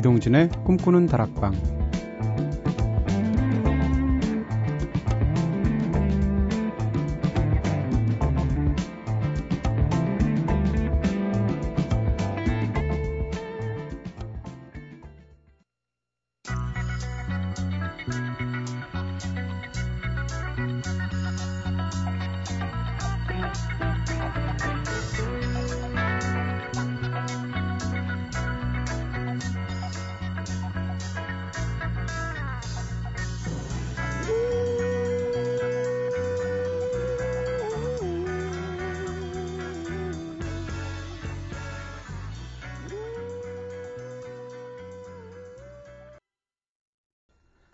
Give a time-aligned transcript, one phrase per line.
[0.00, 1.79] 이동진의 꿈꾸는 다락방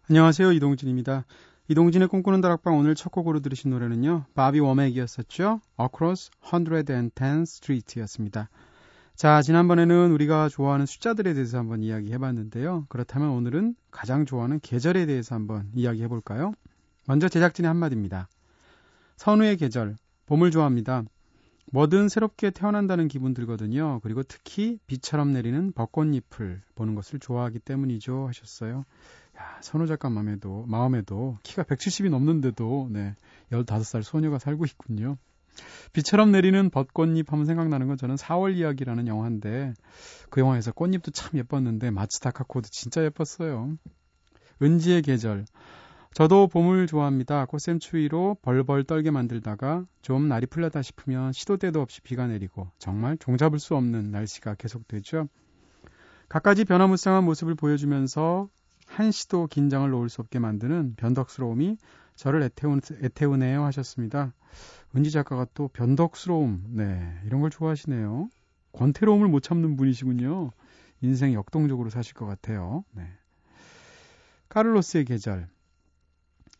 [0.08, 0.52] 안녕하세요.
[0.52, 1.24] 이동진입니다.
[1.66, 4.26] 이동진의 꿈꾸는 다락방 오늘 첫 곡으로 들으신 노래는요.
[4.36, 5.60] 바비 워맥이었었죠.
[5.80, 8.48] Across 110th Street였습니다.
[9.16, 12.86] 자, 지난번에는 우리가 좋아하는 숫자들에 대해서 한번 이야기해 봤는데요.
[12.88, 16.52] 그렇다면 오늘은 가장 좋아하는 계절에 대해서 한번 이야기해 볼까요?
[17.08, 18.28] 먼저 제작진의 한마디입니다.
[19.16, 21.02] 선우의 계절, 봄을 좋아합니다.
[21.72, 23.98] 뭐든 새롭게 태어난다는 기분 들거든요.
[24.04, 28.28] 그리고 특히 비처럼 내리는 벚꽃잎을 보는 것을 좋아하기 때문이죠.
[28.28, 28.84] 하셨어요.
[29.38, 33.14] 야, 선우 작가 마음에도, 마음에도 키가 170이 넘는데도, 네,
[33.52, 35.18] 15살 소녀가 살고 있군요.
[35.92, 39.74] 비처럼 내리는 벚꽃잎 하면 생각나는 건 저는 4월 이야기라는 영화인데,
[40.30, 43.76] 그 영화에서 꽃잎도 참 예뻤는데, 마츠 다카코도 진짜 예뻤어요.
[44.62, 45.44] 은지의 계절.
[46.14, 47.44] 저도 봄을 좋아합니다.
[47.44, 53.18] 꽃샘 추위로 벌벌 떨게 만들다가 좀 날이 풀렸다 싶으면 시도 때도 없이 비가 내리고 정말
[53.18, 55.28] 종잡을 수 없는 날씨가 계속되죠.
[56.30, 58.48] 갖가지 변화무쌍한 모습을 보여주면서
[58.96, 61.76] 한시도 긴장을 놓을 수 없게 만드는 변덕스러움이
[62.14, 64.32] 저를 애태운, 애태우네요 하셨습니다.
[64.96, 68.28] 은지 작가가 또 변덕스러움, 네, 이런 걸 좋아하시네요.
[68.72, 70.50] 권태로움을 못 참는 분이시군요.
[71.02, 72.84] 인생 역동적으로 사실 것 같아요.
[72.92, 73.06] 네.
[74.48, 75.48] 카를로스의 계절.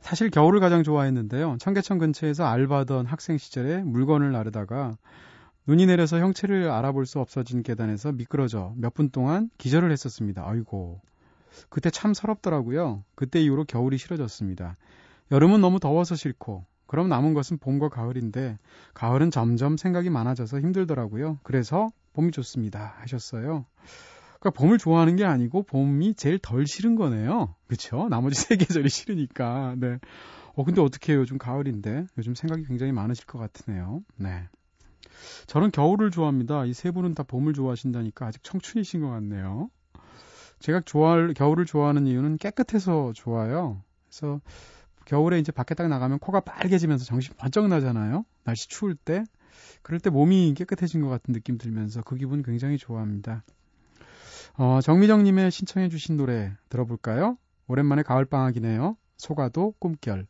[0.01, 1.57] 사실 겨울을 가장 좋아했는데요.
[1.59, 4.97] 청계천 근처에서 알바던 학생 시절에 물건을 나르다가
[5.67, 10.45] 눈이 내려서 형체를 알아볼 수 없어진 계단에서 미끄러져 몇 분 동안 기절을 했었습니다.
[10.47, 11.01] 아이고.
[11.69, 13.05] 그때 참 서럽더라고요.
[13.15, 14.77] 그때 이후로 겨울이 싫어졌습니다.
[15.31, 18.59] 여름은 너무 더워서 싫고, 그럼 남은 것은 봄과 가을인데,
[18.95, 21.39] 가을은 점점 생각이 많아져서 힘들더라고요.
[21.43, 22.95] 그래서 봄이 좋습니다.
[23.01, 23.67] 하셨어요.
[24.41, 27.55] 그러니까 봄을 좋아하는 게 아니고 봄이 제일 덜 싫은 거네요.
[27.67, 28.09] 그쵸?
[28.09, 29.75] 나머지 세 계절이 싫으니까.
[29.79, 29.99] 네.
[30.55, 31.21] 어, 근데 어떻게 해요?
[31.21, 32.07] 요즘 가을인데.
[32.19, 34.03] 요즘 생각이 굉장히 많으실 것 같으네요.
[34.17, 34.45] 네.
[35.47, 36.65] 저는 겨울을 좋아합니다.
[36.67, 39.71] 이 세 분은 다 봄을 좋아하신다니까 아직 청춘이신 것 같네요.
[40.59, 43.83] 제가 좋아할 겨울을 좋아하는 이유는 깨끗해서 좋아요.
[44.09, 44.41] 그래서
[45.05, 48.25] 겨울에 이제 밖에 딱 나가면 코가 빨개지면서 정신 번쩍 나잖아요.
[48.45, 49.25] 날씨 추울 때.
[49.83, 53.45] 그럴 때 몸이 깨끗해진 것 같은 느낌 들면서 그 기분 굉장히 좋아합니다.
[54.59, 57.39] 어, 정미정님의 신청해주신 노래 들어볼까요?
[57.69, 58.97] 오랜만에 가을방학이네요.
[59.17, 60.27] 소가도 꿈결.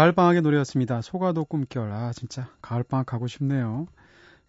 [0.00, 1.02] 가을방학의 노래였습니다.
[1.02, 1.92] 소가도 꿈결.
[1.92, 3.86] 아, 진짜 가을방학 가고 싶네요.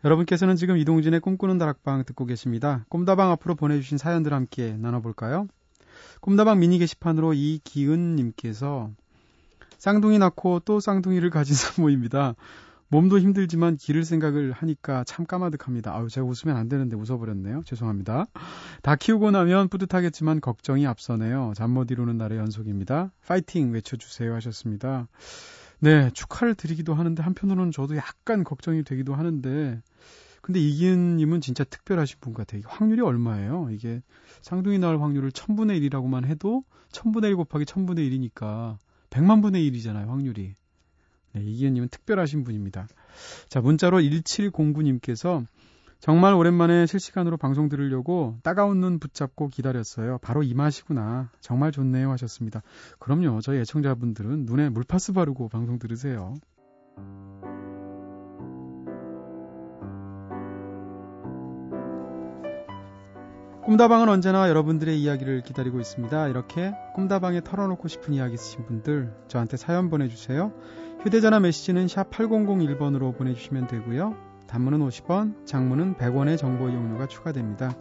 [0.06, 2.86] 여러분께서는 지금 이동진의 꿈꾸는 다락방 듣고 계십니다.
[2.88, 5.50] 꿈다방 앞으로 보내주신 사연들 함께 나눠볼까요?
[6.22, 8.92] 꿈다방 미니 게시판으로 이기은님께서
[9.78, 12.36] 쌍둥이 낳고 또 쌍둥이를 가진 산모입니다.
[12.92, 15.96] 몸도 힘들지만 기를 생각을 하니까 참 까마득합니다.
[15.96, 17.64] 아유, 제가 웃으면 안 되는데 웃어버렸네요.
[17.66, 18.28] 죄송합니다.
[18.82, 21.54] 다 키우고 나면 뿌듯하겠지만 걱정이 앞서네요.
[21.56, 23.14] 잠 못 이루는 날의 연속입니다.
[23.26, 25.08] 파이팅 외쳐주세요 하셨습니다.
[25.80, 29.82] 네, 축하를 드리기도 하는데 한편으로는 저도 약간 걱정이 되기도 하는데
[30.42, 32.62] 근데 이기은님은 진짜 특별하신 분 같아요.
[32.66, 33.70] 확률이 얼마예요?
[33.72, 34.02] 이게
[34.42, 38.78] 쌍둥이 나올 확률을 1000분의 1이라고만 해도 1000분의 1 곱하기 1000분의 1이니까
[39.12, 40.56] 100만 분의 1이잖아요, 확률이.
[41.34, 42.88] 네, 이기현님은 특별하신 분입니다.
[43.50, 45.46] 자, 문자로 1709님께서
[46.00, 50.18] 정말 오랜만에 실시간으로 방송 들으려고 따가운 눈 붙잡고 기다렸어요.
[50.24, 51.30] 바로 이 맛이구나.
[51.42, 52.64] 정말 좋네요 하셨습니다.
[52.98, 53.40] 그럼요.
[53.42, 56.34] 저희 애청자분들은 눈에 물파스 바르고 방송 들으세요.
[63.64, 66.30] 꿈다방은 언제나 여러분들의 이야기를 기다리고 있습니다.
[66.30, 70.52] 이렇게 꿈다방에 털어놓고 싶은 이야기 있으신 분들 저한테 사연 보내주세요.
[71.04, 74.16] 휴대전화 메시지는 샵 8001번으로 보내주시면 되고요.
[74.46, 77.76] 단문은 50원, 장문은 100원의 정보 이용료가 추가됩니다.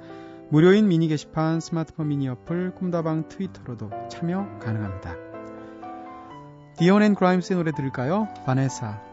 [0.48, 5.16] 무료인 미니 게시판, 스마트폰 미니 어플, 꿈다방 트위터로도 참여 가능합니다.
[6.78, 8.26] d'Eon and Grimes의 노래 들을까요?
[8.46, 9.09] Vanessa.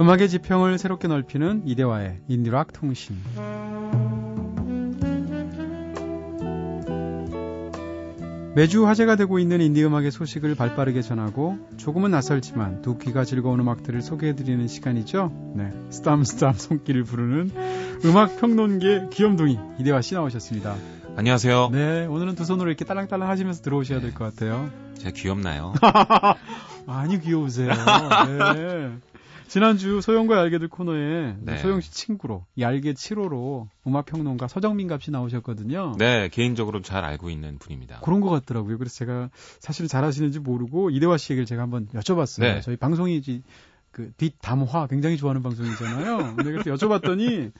[0.00, 3.16] 음악의 지평을 새롭게 넓히는 이대화의 인디락 통신.
[8.56, 14.00] 매주 화제가 되고 있는 인디 음악의 소식을 발빠르게 전하고 조금은 낯설지만 두 귀가 즐거운 음악들을
[14.00, 15.32] 소개해드리는 시간이죠.
[15.56, 17.50] 네, 스담스담 손길을 부르는
[18.04, 20.76] 음악 평론계 귀염둥이 이대화 씨 나오셨습니다.
[21.16, 21.70] 안녕하세요.
[21.72, 24.70] 네, 오늘은 두 손으로 이렇게 딸랑딸랑 하시면서 들어오셔야 될 것 같아요.
[24.98, 25.72] 제가 귀엽나요?
[26.86, 27.70] 많이 귀여우세요.
[27.72, 28.90] 네.
[29.46, 31.58] 지난주 소영과 얄개들 코너에 네.
[31.58, 35.94] 소영 씨 친구로 얄개 7호로 음악평론가 서정민 값이 나오셨거든요.
[35.98, 38.00] 네, 개인적으로 잘 알고 있는 분입니다.
[38.00, 38.78] 그런 것 같더라고요.
[38.78, 39.30] 그래서 제가
[39.60, 42.40] 사실 잘 아시는지 모르고 이대화 씨 얘기를 제가 한번 여쭤봤어요.
[42.40, 42.60] 네.
[42.62, 43.22] 저희 방송이
[43.94, 46.36] 그 뒷담화 굉장히 좋아하는 방송이잖아요.
[46.36, 47.52] 근데 그래서 여쭤봤더니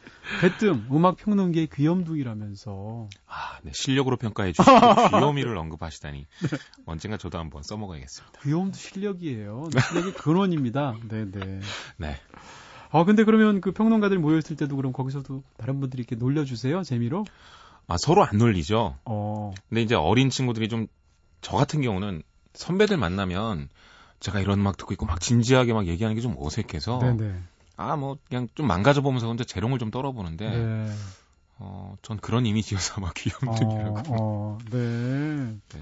[0.43, 3.71] 대뜸 음악 평론계의 귀염둥이라면서 아, 네.
[3.73, 4.71] 실력으로 평가해 주시고
[5.11, 6.59] 귀요미를 언급하시다니 네.
[6.85, 8.41] 언젠가 저도 한번 써먹어야겠습니다.
[8.43, 9.69] 귀여움도 실력이에요.
[9.89, 10.95] 실력이 근원입니다.
[11.09, 11.61] 네, 네.
[11.97, 12.17] 네.
[12.91, 16.83] 아, 근데 그러면 그 평론가들 모였을 때도 그럼 거기서도 다른 분들이 이렇게 놀려주세요?
[16.83, 17.25] 재미로?
[17.87, 18.99] 아, 서로 안 놀리죠.
[19.05, 19.53] 어.
[19.69, 20.89] 근데 이제 어린 친구들이 좀
[21.45, 22.23] 저 같은 경우는
[22.55, 23.69] 선배들 만나면
[24.21, 27.01] 제가 이런 음악 듣고 있고 막 진지하게 막 얘기하는 게 좀 어색해서.
[27.77, 30.87] 아 뭐 그냥 좀 망가져 보면서 혼자 재롱을 좀 떨어보는데 네.
[31.59, 33.99] 어, 전 그런 이미지여서 막 귀염둥이라고.
[33.99, 34.79] 어, 어, 네.
[34.79, 35.81] 네.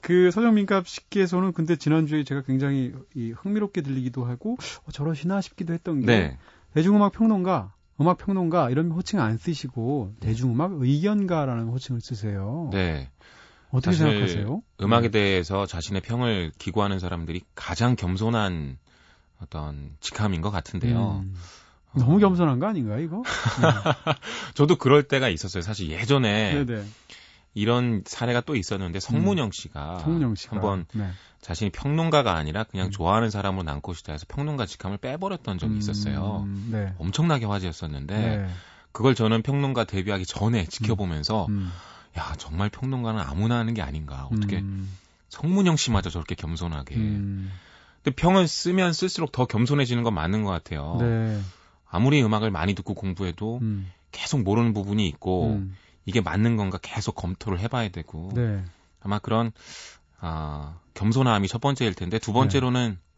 [0.00, 6.00] 그 서정민갑 씨께서는 근데 지난주에 제가 굉장히 이 흥미롭게 들리기도 하고 어, 저러시나 싶기도 했던
[6.00, 6.38] 게 네.
[6.74, 12.68] 대중음악 평론가, 음악 평론가 이런 호칭 안 쓰시고 대중음악 의견가라는 호칭을 쓰세요.
[12.72, 13.10] 네.
[13.72, 14.62] 어떻게 생각하세요?
[14.82, 15.10] 음악에 네.
[15.10, 18.78] 대해서 자신의 평을 기고하는 사람들이 가장 겸손한
[19.40, 21.22] 어떤 직함인 것 같은데요.
[21.24, 21.34] 음.
[21.94, 23.22] 너무 겸손한 거 아닌가 이거?
[24.54, 25.62] 저도 그럴 때가 있었어요.
[25.62, 26.84] 사실 예전에 네네.
[27.54, 29.98] 이런 사례가 또 있었는데 성문영 씨가, 음.
[30.00, 30.56] 성문영 씨가.
[30.56, 31.10] 한번 네.
[31.40, 32.90] 자신이 평론가가 아니라 그냥 음.
[32.90, 35.78] 좋아하는 사람으로 남고 싶다 해서 평론가 직함을 빼버렸던 적이 음.
[35.78, 36.46] 있었어요.
[36.70, 36.94] 네.
[36.98, 38.48] 엄청나게 화제였었는데 네.
[38.92, 41.52] 그걸 저는 평론가 데뷔하기 전에 지켜보면서 음.
[41.52, 41.72] 음.
[42.18, 44.90] 야 정말 평론가는 아무나 하는 게 아닌가 어떻게 음.
[45.28, 47.50] 성문영 씨마저 저렇게 겸손하게 음.
[48.02, 51.40] 근데 평을 쓰면 쓸수록 더 겸손해지는 건 맞는 것 같아요 네.
[51.88, 53.90] 아무리 음악을 많이 듣고 공부해도 음.
[54.10, 55.76] 계속 모르는 부분이 있고 음.
[56.04, 58.64] 이게 맞는 건가 계속 검토를 해봐야 되고 네.
[59.00, 59.52] 아마 그런
[60.20, 63.11] 아 겸손함이 첫 번째일 텐데 두 번째로는 네.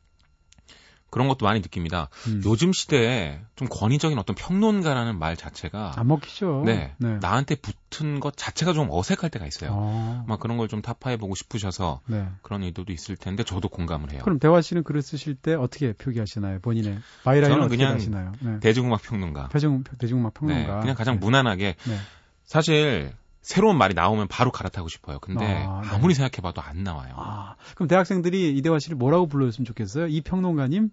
[1.14, 2.08] 그런 것도 많이 느낍니다.
[2.26, 2.42] 음.
[2.44, 6.64] 요즘 시대에 좀 권위적인 어떤 평론가라는 말 자체가 안 먹히죠.
[6.66, 7.18] 네, 네.
[7.20, 9.70] 나한테 붙은 것 자체가 좀 어색할 때가 있어요.
[9.72, 10.24] 아.
[10.26, 12.26] 막 그런 걸 좀 타파해 보고 싶으셔서 네.
[12.42, 14.22] 그런 의도도 있을 텐데 저도 공감을 해요.
[14.24, 16.58] 그럼 대화 씨는 글을 쓰실 때 어떻게 표기하시나요?
[16.60, 18.32] 본인의 바이라인은 저는 그냥 하시나요?
[18.40, 18.58] 네.
[18.58, 19.50] 대중음악 평론가.
[19.52, 20.74] 대중 대중음악 평론가.
[20.74, 21.20] 네, 그냥 가장 네.
[21.20, 21.98] 무난하게 네.
[22.44, 25.18] 사실 새로운 말이 나오면 바로 갈아타고 싶어요.
[25.20, 25.98] 근데 아, 네.
[25.98, 27.12] 무리 생각해봐도 안 나와요.
[27.16, 30.06] 아, 그럼 대학생들이 이대화 씨를 뭐라고 불러줬으면 좋겠어요?
[30.06, 30.90] 이 평론가님?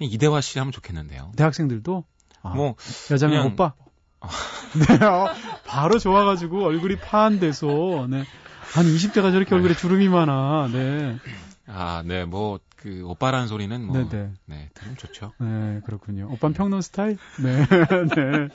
[0.00, 1.32] 이대화 씨 하면 좋겠는데요.
[1.36, 2.04] 대학생들도
[2.42, 2.74] 아, 뭐
[3.10, 3.52] 여자면 그냥...
[3.52, 3.74] 오빠.
[4.20, 4.28] 아.
[4.98, 5.32] 네, 어,
[5.66, 8.24] 바로 좋아가지고 얼굴이 파한데서 네.
[8.72, 10.68] 한 20대가 저렇게 얼굴에 주름이 많아.
[10.72, 11.18] 네.
[11.66, 14.08] 아, 네, 뭐, 그, 오빠라는 소리는 뭐, 네네.
[14.10, 15.32] 네, 네 들으면 좋죠.
[15.38, 16.28] 네, 그렇군요.
[16.32, 17.16] 오빤 평론 스타일?
[17.42, 17.64] 네,
[18.14, 18.48] 네.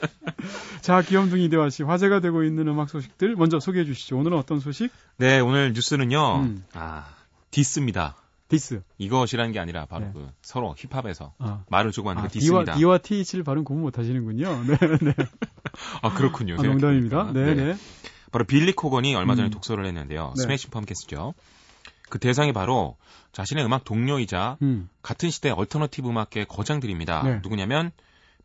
[0.80, 4.18] 자, 귀염둥이 대화 씨, 화제가 되고 있는 음악 소식들 먼저 소개해 주시죠.
[4.18, 4.92] 오늘은 어떤 소식?
[5.16, 6.64] 네, 오늘 뉴스는요, 음.
[6.74, 7.06] 아,
[7.50, 8.14] diss입니다.
[8.50, 8.82] diss.
[8.98, 10.10] 이것이라는 게 아니라 바로 네.
[10.12, 11.64] 그 서로 힙합에서 아.
[11.70, 12.72] 말을 주고 하는 아, 그 diss입니다.
[12.72, 14.64] D와, D와 TH를 발음 구분 못 하시는군요.
[14.66, 15.14] 네, 네.
[16.02, 16.56] 아, 그렇군요.
[16.58, 17.32] 아, 농담입니다.
[17.32, 17.76] 네, 네, 네.
[18.32, 19.50] 바로 빌리 코건이 얼마 전에 음.
[19.50, 20.34] 독설을 했는데요.
[20.36, 20.42] 네.
[20.42, 21.34] Smashing Pumpkins죠.
[22.10, 22.96] 그 대상이 바로
[23.32, 24.88] 자신의 음악 동료이자 음.
[25.00, 27.22] 같은 시대 alternative 음악계 거장들입니다.
[27.22, 27.40] 네.
[27.42, 27.92] 누구냐면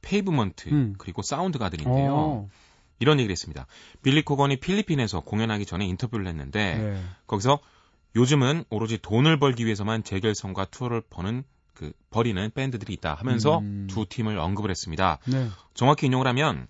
[0.01, 0.95] Pavement 음.
[0.99, 2.11] 그리고 Soundgarden인데요.
[2.11, 2.15] 오.
[2.15, 2.49] 어.
[2.99, 3.65] 이런 얘기를 했습니다.
[4.03, 7.03] 빌리 코건이 필리핀에서 공연하기 전에 인터뷰를 했는데 네.
[7.27, 7.59] 거기서
[8.15, 11.43] 요즘은 오로지 돈을 벌기 위해서만 재결성과 투어를 버는
[11.73, 13.87] 그 벌이는 밴드들이 있다 하면서 음.
[13.89, 15.19] 두 팀을 언급을 했습니다.
[15.25, 15.49] 네.
[15.73, 16.67] 정확히 인용을 하면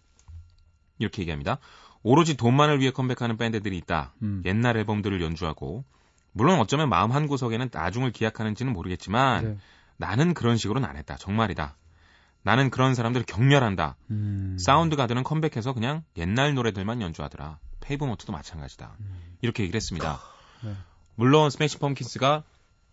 [0.98, 1.60] 이렇게 얘기합니다.
[2.02, 4.14] 오로지 돈만을 위해 컴백하는 밴드들이 있다.
[4.24, 4.42] 음.
[4.46, 5.86] 옛날 앨범들을 연주하고
[6.32, 9.58] 물론 어쩌면 마음 한 구석에는 나중을 기약하는지는 모르겠지만 네.
[9.98, 11.16] 나는 그런 식으로는 안 했다.
[11.16, 11.78] 정말이다.
[12.42, 13.96] 나는 그런 사람들을 경멸한다.
[14.12, 14.58] 음.
[14.60, 17.60] Soundgarden은 컴백해서 그냥 옛날 노래들만 연주하더라.
[17.82, 18.98] Pavement도 마찬가지다.
[19.00, 19.38] 음.
[19.42, 20.20] 이렇게 얘기를 했습니다.
[20.64, 20.76] 네.
[21.16, 22.44] 물론 Smashing Pumpkins가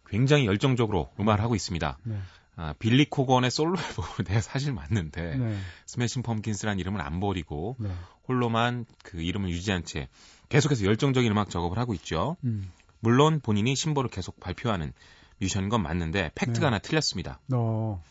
[0.06, 1.98] 굉장히 열정적으로 음악을 하고 있습니다.
[2.04, 2.18] 네.
[2.56, 5.58] 아, 빌리 코건의 솔로 앨범으로 내야 사실 맞는데 네.
[5.86, 7.90] Smashing Pumpkins라는 이름을 안 버리고 네.
[8.28, 10.08] 홀로만 그 이름을 유지한 채
[10.48, 12.36] 계속해서 열정적인 음악 작업을 하고 있죠.
[12.44, 12.70] 음.
[13.00, 14.92] 물론 본인이 신보를 계속 발표하는
[15.40, 16.64] 뮤지션인 건 맞는데 팩트가 네.
[16.66, 17.40] 하나 틀렸습니다.
[17.52, 18.02] 어.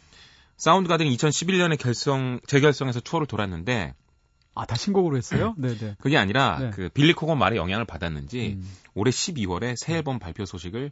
[0.58, 3.94] Soundgarden이 2011년에 결성 재결성해서 투어를 돌았는데
[4.54, 5.56] 아, 다 신곡으로 했어요?
[5.58, 5.96] 네, 네.
[6.00, 6.70] 그게 아니라 네.
[6.72, 8.72] 그 빌리 코건 말에 영향을 받았는지 음.
[8.94, 10.92] 올해 12월에 새 앨범 발표 소식을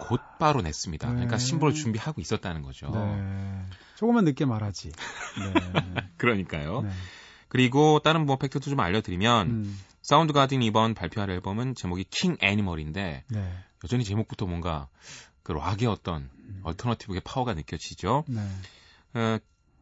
[0.00, 1.08] 곧바로 냈습니다.
[1.08, 1.14] 네.
[1.14, 2.90] 그러니까 신보를 준비하고 있었다는 거죠.
[2.90, 3.62] 네.
[3.96, 4.92] 조금만 늦게 말하지.
[4.92, 6.04] 네.
[6.16, 6.82] 그러니까요.
[6.82, 6.90] 네.
[7.48, 9.80] 그리고 다른 뭐 팩트도 좀 알려드리면 음.
[10.02, 13.54] Soundgarden 이번 발표할 앨범은 제목이 King Animal인데 네.
[13.84, 14.88] 여전히 제목부터 뭔가
[15.42, 16.60] 그 락의 어떤 음.
[16.64, 18.24] alternative의 파워가 느껴지죠.
[18.28, 18.40] 네.
[19.14, 19.38] 어,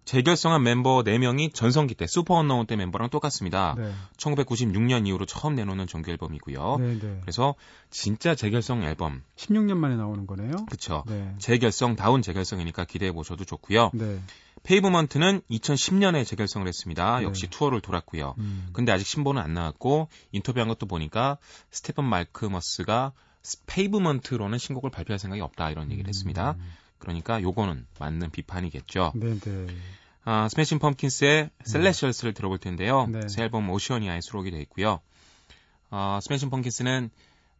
[0.08, 3.74] 재결성한 멤버 4명이 전성기 때 Superunknown 때 멤버랑 똑같습니다.
[3.76, 3.92] 네.
[4.16, 6.76] 1996년 이후로 처음 내놓는 정규 앨범이고요.
[6.78, 7.18] 네, 네.
[7.20, 7.54] 그래서
[7.90, 10.64] 진짜 재결성 앨범 16년 만에 나오는 거네요.
[10.64, 11.04] 그렇죠.
[11.36, 13.90] 재결성 다운 재결성이니까 기대해 보셔도 좋고요.
[13.92, 14.18] 네.
[14.62, 17.18] 페이브먼트는 2010년에 재결성을 했습니다.
[17.18, 17.24] 네.
[17.24, 18.34] 역시 투어를 돌았고요.
[18.38, 18.70] 음.
[18.72, 21.36] 근데 아직 신보는 안 나왔고 인터뷰한 것도 보니까
[21.70, 23.12] 스테픈 말크머스가
[23.66, 26.56] 페이브먼트로는 신곡을 발표할 생각이 없다 이런 얘기를 했습니다.
[26.98, 27.00] 음.
[27.00, 29.12] 그러니까 요거는 맞는 비판이겠죠.
[29.14, 29.40] 네네.
[29.40, 29.66] 네.
[30.24, 33.06] 아, 스매싱 펌킨스의 Celestials를 들어볼 텐데요.
[33.06, 33.28] 네.
[33.28, 35.00] 새 앨범 Oceania에 수록이 되어 있고요.
[35.90, 37.10] 어, 스매싱 펌킨스는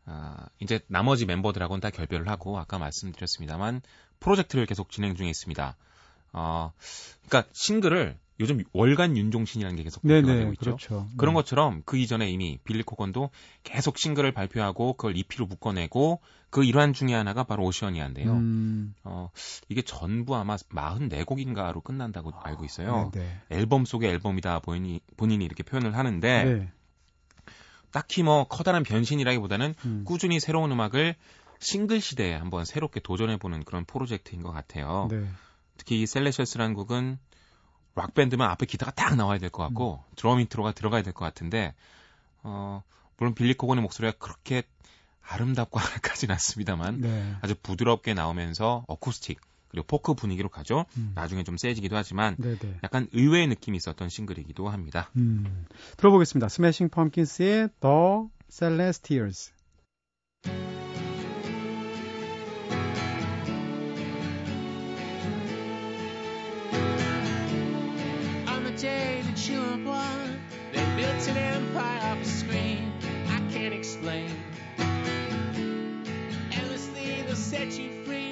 [0.07, 3.81] 어, 이제 나머지 멤버들하고는 다 결별을 하고 아까 말씀드렸습니다만
[4.21, 5.77] 프로젝트를 계속 진행 중에 있습니다.
[6.33, 6.73] 어,
[7.27, 10.77] 그러니까 싱글을 요즘 월간 윤종신이라는 게 계속 발표가 되고 있죠.
[10.77, 11.09] 그렇죠.
[11.17, 11.41] 그런 네.
[11.41, 13.31] 것처럼 그 이전에 이미 빌리 코건도
[13.65, 18.95] 계속 싱글을 발표하고 그걸 EP로 묶어내고 그 일환 중에 하나가 바로 오션이안데요 음.
[19.05, 19.31] 어,
[19.69, 23.11] 이게 전부 아마 44곡인가로 끝난다고 아, 알고 있어요.
[23.13, 23.41] 네네.
[23.51, 26.73] 앨범 속의 앨범이다 본인이, 본인이 이렇게 표현을 하는데 네.
[27.91, 30.05] 딱히 뭐 커다란 변신이라기보다는 음.
[30.07, 31.17] 꾸준히 새로운 음악을
[31.59, 35.09] 싱글 시대에 한번 새롭게 도전해보는 그런 프로젝트인 것 같아요.
[35.11, 35.27] 네.
[35.77, 37.19] 특히 이 Celestials라는 곡은
[37.99, 40.15] 락 밴드면 앞에 기타가 딱 나와야 될 것 같고 음.
[40.17, 41.75] 드럼 인트로가 들어가야 될 것 같은데
[42.43, 42.83] 어
[43.17, 44.63] 물론 빌리 코건의 목소리가 그렇게
[45.23, 47.37] 아름답고 하까지는 않습니다만 네.
[47.43, 50.87] 아주 부드럽게 나오면서 어쿠스틱 그리고 포크 분위기로 가죠.
[50.97, 51.13] 음.
[51.15, 52.79] 나중에 좀 세지기도 하지만 네네.
[52.85, 55.11] 약간 의외의 느낌이 있었던 싱글이기도 합니다.
[55.17, 55.67] 음.
[55.99, 56.49] 들어보겠습니다.
[56.49, 59.53] 스매싱 펌킨스의 The Celestials.
[71.29, 72.93] An empire off a screen
[73.29, 74.31] I can't explain.
[76.53, 78.28] Endlessly they'll set you free,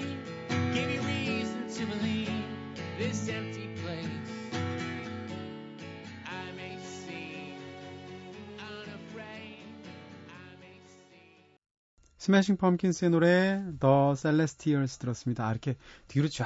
[12.26, 15.46] 스매싱 펌킨스의 노래 The Celestials 들었습니다.
[15.46, 15.76] 아, 이렇게
[16.08, 16.44] 뒤로 쫙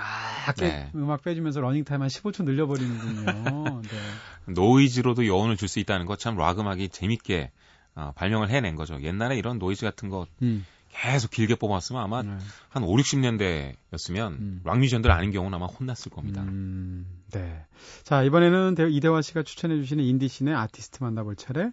[0.58, 0.90] 네.
[0.94, 3.80] 음악 빼주면서 러닝타임 한 15초 늘려버리는군요.
[3.80, 4.52] 네.
[4.52, 7.50] 노이즈로도 여운을 줄 수 있다는 것 참 락 음악이 재밌게
[7.94, 9.00] 어, 발명을 해낸 거죠.
[9.00, 10.66] 옛날에 이런 노이즈 같은 거 음.
[10.90, 12.37] 계속 길게 뽑았으면 아마 네.
[12.68, 14.60] 한 5, 60년대였으면 음.
[14.64, 16.42] 락 뮤지션들 아닌 경우는 아마 혼났을 겁니다.
[16.42, 17.64] 음, 네.
[18.02, 21.70] 자, 이번에는 이대화 씨가 추천해 주시는 인디 씬의 아티스트 만나볼 차례.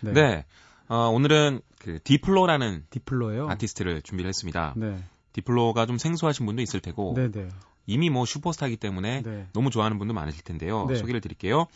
[0.00, 0.12] 네.
[0.12, 0.44] 네.
[0.86, 3.48] 어, 오늘은 그 디플로라는 디플로요?
[3.48, 4.74] 아티스트를 준비를 했습니다.
[4.76, 4.98] 네.
[5.32, 7.30] 디플로가 좀 생소하신 분도 있을 테고 네네.
[7.30, 7.48] 네.
[7.86, 9.46] 이미 뭐 슈퍼스타이기 때문에 네.
[9.52, 10.86] 너무 좋아하는 분도 많으실 텐데요.
[10.86, 10.96] 네.
[10.96, 11.66] 소개를 드릴게요.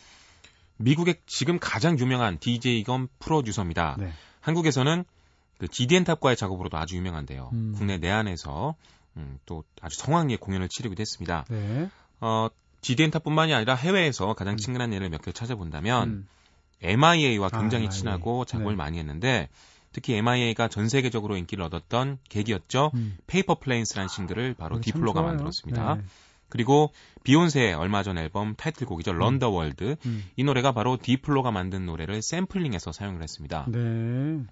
[0.77, 3.95] 미국의 지금 가장 유명한 DJ 겸 프로듀서입니다.
[3.99, 4.11] 네.
[4.41, 5.05] 한국에서는
[5.59, 7.49] 그 GD&TOP과의 작업으로도 아주 유명한데요.
[7.53, 7.73] 음.
[7.77, 8.75] 국내 내한에서
[9.15, 11.45] 음, 또 아주 성황리에 공연을 치르기도 했습니다.
[11.49, 11.89] 네.
[12.19, 12.49] 어,
[12.81, 14.57] GD&TOP뿐만이 아니라 해외에서 가장 음.
[14.57, 16.27] 친근한 예를 몇 개 찾아본다면 음.
[16.81, 18.75] MIA와 굉장히 아, 친하고 작업을 네.
[18.75, 19.47] 많이 했는데
[19.93, 22.91] 특히 MIA가 전 세계적으로 인기를 얻었던 계기였죠.
[22.95, 23.17] 음.
[23.27, 25.95] Paper Planes라는 싱글을 바로 디플로가 만들었습니다.
[25.95, 26.01] 네.
[26.49, 26.91] 그리고
[27.23, 29.13] 비욘세의 얼마 전 앨범 타이틀곡이죠.
[29.13, 29.53] Run the 음.
[29.53, 29.95] World.
[30.05, 30.25] 음.
[30.35, 33.65] 이 노래가 바로 디플로가 만든 노래를 샘플링해서 사용을 했습니다.
[33.69, 34.43] 네.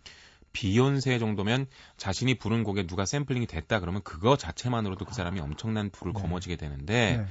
[0.53, 1.67] 비욘세 정도면
[1.97, 6.21] 자신이 부른 곡에 누가 샘플링이 됐다 그러면 그거 자체만으로도 그 사람이 엄청난 부를 네.
[6.21, 7.25] 거머쥐게 되는데 네.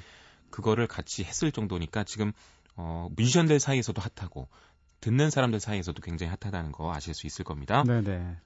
[0.51, 2.33] 그거를 같이 했을 정도니까 지금
[2.77, 4.49] 어 뮤지션들 사이에서도 핫하고
[5.01, 7.83] 듣는 사람들 사이에서도 굉장히 핫하다는 거 아실 수 있을 겁니다.
[7.85, 8.37] 네네.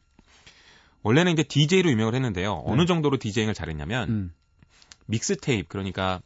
[1.02, 2.54] 원래는 이제 DJ로 유명을 했는데요.
[2.54, 2.62] 네.
[2.64, 4.34] 어느 정도로 디제잉을 잘했냐면 음.
[5.06, 6.22] 믹스 테이프 그러니까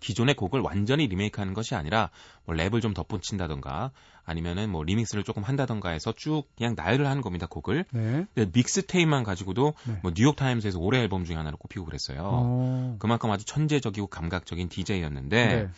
[0.00, 2.10] 기존의 곡을 완전히 리메이크하는 것이 아니라
[2.44, 3.90] 뭐 랩을 좀 덧붙인다던가
[4.24, 7.84] 아니면은 뭐 리믹스를 조금 한다던가 해서 쭉 그냥 나열을 하는 겁니다 곡을.
[7.90, 8.26] 네.
[8.34, 9.98] 근데 믹스 테이프만 가지고도 네.
[10.02, 12.20] 뭐 뉴욕 타임스에서 올해 앨범 중에 하나로 꼽히고 그랬어요.
[12.20, 12.26] 오.
[12.26, 12.96] 어.
[12.98, 15.68] 그만큼 아주 천재적이고 감각적인 DJ였는데 네.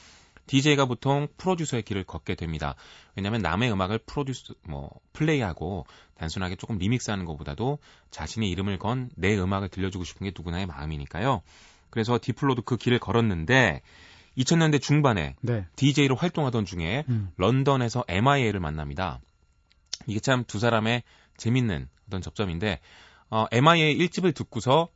[0.47, 2.75] DJ가 보통 프로듀서의 길을 걷게 됩니다.
[3.17, 5.87] 왜냐하면 남의 음악을 프로듀스 뭐 플레이하고
[6.17, 7.79] 단순하게 조금 리믹스하는 것보다도
[8.11, 11.43] 자신의 이름을 건 내 음악을 들려주고 싶은 게 누구나의 마음이니까요.
[11.91, 13.83] 그래서 디플로도 그 길을 걸었는데
[14.39, 15.67] 2000년대 중반에 네.
[15.77, 17.31] DJ로 활동하던 중에 음.
[17.37, 19.21] 런던에서 MIA를 만납니다.
[20.07, 21.03] 이게 참 두 사람의
[21.39, 22.81] 재밌는 어떤 접점인데
[23.31, 24.89] 어, MIA 1집을 듣고서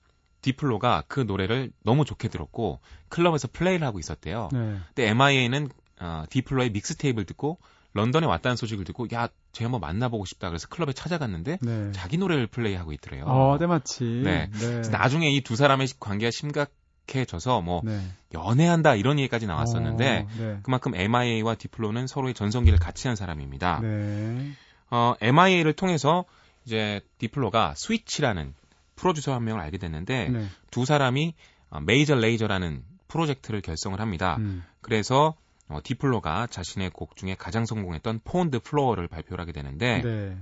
[0.43, 4.49] 디플로가 그 노래를 너무 좋게 들었고 클럽에서 플레이를 하고 있었대요.
[4.53, 4.77] 네.
[4.95, 5.69] 근데 MIA는
[6.01, 7.59] 어, 디플로의 믹스테이프를 듣고
[7.93, 10.49] 런던에 왔다는 소식을 듣고 야, 쟤 한번 만나보고 싶다.
[10.49, 11.93] 그래서 클럽에 찾아갔는데 네.
[11.93, 13.25] 자기 노래를 플레이하고 있더래요.
[13.27, 14.05] 어, 때마치.
[14.05, 14.49] 네.
[14.53, 14.83] 네.
[14.91, 16.71] 나중에 이 두 사람의 관계가 심각
[17.11, 18.01] 약해져서 뭐 네.
[18.33, 20.59] 연애한다 이런 얘기까지 나왔었는데 어, 네.
[20.63, 23.81] 그만큼 MIA와 디플로는 서로의 전성기를 같이 한 사람입니다.
[23.81, 24.53] 네.
[24.91, 26.25] 어, MIA를 통해서
[26.65, 28.55] 이제 디플로가 스위치라는
[29.01, 30.47] 프로듀서 한 명을 알게 됐는데 네.
[30.71, 31.35] 두 사람이
[31.71, 34.37] 어, 메이저 레이저라는 프로젝트를 결성을 합니다.
[34.39, 34.63] 음.
[34.83, 35.35] 그래서
[35.69, 40.37] 어, 디플로가 자신의 곡 중에 가장 성공했던 Pon de Floor를 발표를 하게 되는데 네.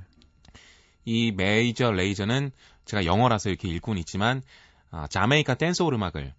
[1.04, 2.50] 이 메이저 레이저는
[2.84, 4.42] 제가 영어라서 이렇게 읽고는 있지만
[4.90, 6.34] 아, 자메이카 댄스홀 음악을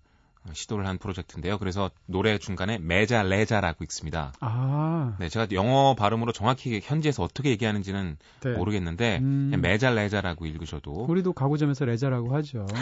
[0.54, 1.58] 시도를 한 프로젝트인데요.
[1.58, 4.34] 그래서 노래 중간에 메자 레자라고 있습니다.
[4.40, 5.16] 아.
[5.20, 8.52] 네, 제가 영어 발음으로 정확히 현지에서 어떻게 얘기하는지는 네.
[8.54, 9.52] 모르겠는데 음.
[9.62, 12.66] 메자 레자라고 읽으셔도 우리도 가구점에서 레자라고 하죠.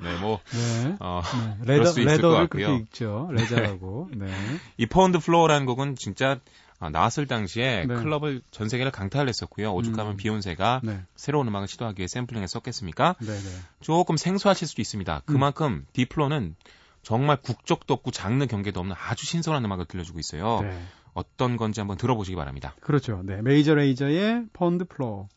[0.00, 0.96] 네, 뭐 네.
[1.00, 1.20] 어,
[1.64, 1.78] 네.
[1.78, 3.28] leather, leather를 그렇게 읽죠.
[3.32, 4.08] 레자라고.
[4.14, 4.26] 네.
[4.78, 6.38] 이 Pon de Floor라는 곡은 진짜
[6.78, 7.94] 아, 나왔을 당시에 네.
[7.94, 9.72] 클럽을 전 세계를 강타를 했었고요.
[9.72, 10.16] 오죽하면 음.
[10.16, 11.00] 비욘세가 네.
[11.14, 13.16] 새로운 음악을 시도하기 위해 샘플링에 썼겠습니까?
[13.18, 13.38] 네네.
[13.38, 13.48] 네.
[13.80, 15.22] 조금 생소하실 수도 있습니다.
[15.24, 15.86] 그만큼 음.
[15.92, 16.54] 디플로는
[17.02, 20.60] 정말 국적도 없고 장르 경계도 없는 아주 신선한 음악을 들려주고 있어요.
[20.62, 20.82] 네.
[21.14, 22.74] 어떤 건지 한번 들어보시기 바랍니다.
[22.80, 23.22] 그렇죠.
[23.24, 25.28] 네, 메이저 레이저의 펀드 플로어.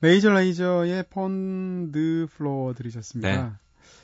[0.00, 3.42] 메이저 레이저의 Pon de Floor 들으셨습니다.
[3.42, 3.50] 네.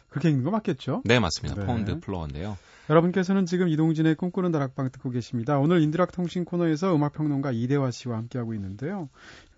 [0.09, 1.03] 그렇게 읽는 거 맞겠죠?
[1.05, 1.61] 네, 맞습니다.
[1.61, 1.67] 네.
[1.67, 2.57] Pon de Floor인데요.
[2.89, 5.59] 여러분께서는 지금 이동진의 꿈꾸는 다락방 듣고 계십니다.
[5.59, 9.09] 오늘 인디락 통신 코너에서 음악평론가 이대화 씨와 함께하고 있는데요.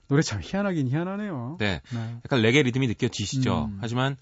[0.09, 1.57] 노래 참 희한하긴 희한하네요.
[1.59, 1.83] 네.
[1.93, 2.21] 네.
[2.25, 3.67] 약간 레게 리듬이 느껴지시죠?
[3.67, 3.79] 음.
[3.81, 4.17] 하지만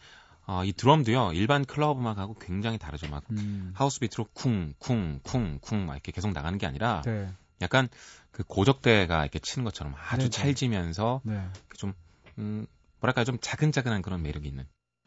[0.47, 3.09] 어, 이 드럼도요 일반 클럽 음악하고 굉장히 다르죠.
[3.09, 3.73] 막 음.
[3.75, 7.29] 하우스 비트로 쿵, 쿵, 쿵, 쿵, 막 이렇게 계속 나가는 게 아니라 네.
[7.63, 7.89] 약간
[8.33, 10.31] 그 고적대가 이렇게 치는 것처럼 아주 네네.
[10.31, 11.41] 찰지면서 네.
[11.77, 11.95] 좀
[12.39, 12.67] 음,
[13.01, 14.65] 뭐랄까 좀 자근자근한 그런 매력이 있는.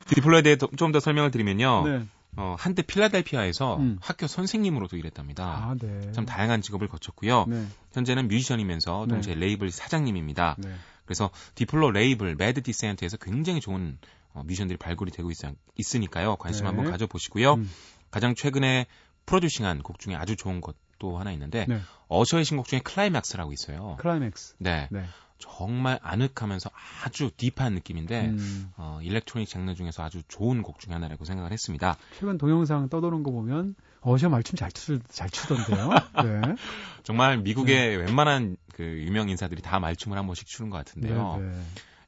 [0.07, 1.87] 디플로에 대해 좀 더 설명을 드리면요.
[1.87, 2.05] 네.
[2.37, 3.97] 어, 한때 필라델피아에서 음.
[4.01, 5.45] 학교 선생님으로도 일했답니다.
[5.45, 6.11] 아, 네.
[6.11, 7.45] 참 다양한 직업을 거쳤고요.
[7.47, 7.65] 네.
[7.93, 9.13] 현재는 뮤지션이면서 네.
[9.15, 10.55] 동시에 레이블 사장님입니다.
[10.59, 10.73] 네.
[11.05, 13.97] 그래서 디플로 레이블 매드 디센트에서 굉장히 좋은
[14.33, 16.67] 어, 뮤지션들이 발굴이 되고 있, 으니까요 관심 네.
[16.67, 17.55] 한번 가져보시고요.
[17.55, 17.69] 음.
[18.11, 18.85] 가장 최근에
[19.25, 21.67] 프로듀싱한 곡 중에 아주 좋은 것도 하나 있는데
[22.07, 23.97] 어셔의 신곡 중에 클라이맥스라고 있어요.
[23.99, 24.55] 클라이맥스.
[24.59, 24.87] 네.
[25.39, 26.69] 정말 아늑하면서
[27.03, 28.71] 아주 딥한 느낌인데 음.
[28.77, 31.97] 어, 일렉트로닉 장르 중에서 아주 좋은 곡 중에 하나라고 생각을 했습니다.
[32.19, 35.89] 최근 동영상 떠도는 거 보면 어셔 말춤 잘, 추, 잘 추던데요.
[36.23, 36.55] 네.
[37.03, 37.95] 정말 미국의 네.
[37.95, 41.37] 웬만한 그 유명 인사들이 다 말춤을 한 번씩 추는 것 같은데요.
[41.39, 41.61] 네, 네.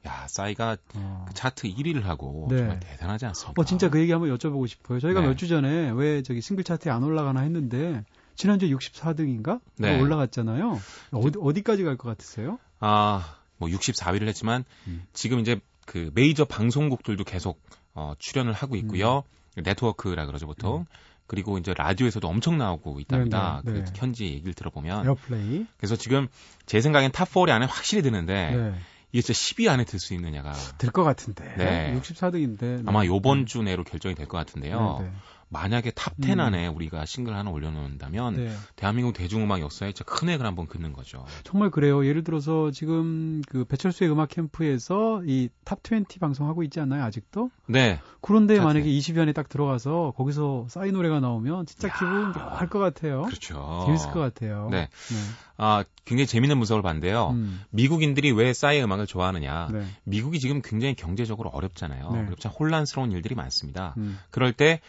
[0.06, 1.24] 야, 싸이가 어.
[1.28, 2.58] 그 차트 1위를 하고 네.
[2.58, 3.60] 정말 대단하지 않습니까?
[3.60, 4.98] 어, 진짜 그 얘기 한번 여쭤보고 싶어요.
[5.00, 5.28] 저희가 네.
[5.28, 9.60] 몇주 전에 왜 저기 싱글 차트에 안 올라가나 했는데 지난주에 64등인가?
[9.76, 10.00] 네.
[10.00, 10.80] 올라갔잖아요.
[11.12, 12.58] 어디, 어디까지 갈 것 같으세요?
[12.82, 15.04] 아, 뭐 64위를 했지만 음.
[15.12, 17.62] 지금 이제 그 메이저 방송국들도 계속
[17.94, 19.22] 어, 출연을 하고 있고요.
[19.56, 19.62] 음.
[19.62, 20.80] 네트워크라 그러죠 보통.
[20.80, 20.84] 음.
[21.26, 23.62] 그리고 이제 라디오에서도 엄청 나오고 있답니다.
[23.64, 24.00] 네네, 네, 그 네.
[24.00, 25.06] 현지 얘기를 들어보면.
[25.06, 25.66] airplay.
[25.78, 26.28] 그래서 지금
[26.66, 28.74] 제 생각엔 탑4 안에 확실히 드는데 네.
[29.12, 31.54] 이게 진짜 10위 안에 들 수 있느냐가 들것 같은데.
[31.56, 31.94] 네.
[31.98, 32.86] 64등인데.
[32.86, 34.96] 아마 요번 주 내로 결정이 될 것 같은데요.
[34.98, 35.12] 네네.
[35.52, 36.40] 만약에 탑10 음.
[36.40, 38.56] 안에 우리가 싱글 하나 올려놓는다면 네.
[38.74, 41.24] 대한민국 대중음악 역사에 진짜 큰 획을 한번 긋는 거죠.
[41.44, 42.06] 정말 그래요.
[42.06, 47.04] 예를 들어서 지금 그 배철수의 음악 캠프에서 이 탑 20 방송하고 있지 않나요?
[47.04, 47.50] 아직도?
[47.66, 48.00] 네.
[48.20, 51.92] 그런데 탑 만약에 20위 안에 딱 들어가서 거기서 싸이 노래가 나오면 진짜 야.
[51.92, 53.22] 기분 묘할 것 같아요.
[53.22, 53.84] 그렇죠.
[53.86, 54.68] 재밌을 것 같아요.
[54.70, 54.88] 네.
[54.88, 55.16] 네.
[55.56, 57.30] 아, 굉장히 재밌는 분석을 봤는데요.
[57.30, 57.60] 음.
[57.70, 59.68] 미국인들이 왜 싸이의 음악을 좋아하느냐.
[59.72, 59.86] 네.
[60.04, 62.10] 미국이 지금 굉장히 경제적으로 어렵잖아요.
[62.10, 62.24] 네.
[62.26, 62.48] 그렇죠.
[62.48, 63.94] 혼란스러운 일들이 많습니다.
[63.98, 64.18] 음.
[64.30, 64.80] 그럴 때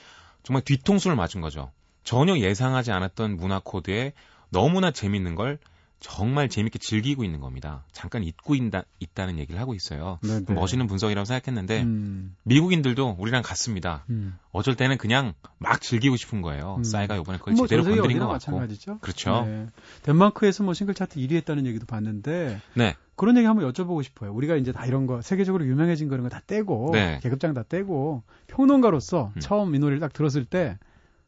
[0.43, 1.71] 정말 뒤통수를 맞은 거죠.
[2.03, 4.13] 전혀 예상하지 않았던 문화 코드에
[4.49, 5.57] 너무나 재밌는 걸
[6.03, 7.85] 정말 재밌게 즐기고 있는 겁니다.
[7.93, 10.19] 잠깐 잊고 있다, 있다는 얘기를 하고 있어요.
[10.21, 10.45] 네네.
[10.47, 10.53] 네.
[10.53, 12.35] 멋있는 분석이라고 생각했는데 음.
[12.43, 14.03] 미국인들도 우리랑 같습니다.
[14.09, 14.37] 음.
[14.51, 16.75] 어쩔 때는 그냥 막 즐기고 싶은 거예요.
[16.79, 16.83] 음.
[16.83, 18.51] 싸이가 이번에 그걸 뭐 제대로 건드린 것 같고.
[18.51, 18.99] 마찬가지죠.
[18.99, 19.45] 그렇죠.
[19.45, 19.67] 네.
[20.03, 22.95] 덴마크에서 뭐 싱글 차트 1위 했다는 얘기도 봤는데 네.
[23.23, 24.33] 그런 얘기 한번 여쭤보고 싶어요.
[24.33, 27.19] 우리가 이제 다 이런 거 세계적으로 유명해진 그런 거 다 떼고 네.
[27.23, 29.39] 계급장 다 떼고 평론가로서 음.
[29.39, 30.77] 처음 이 노래를 딱 들었을 때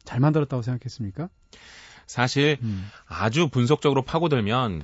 [0.04, 1.28] 잘 만들었다고 생각했습니까?
[2.06, 2.88] 사실 음.
[3.06, 4.82] 아주 분석적으로 파고들면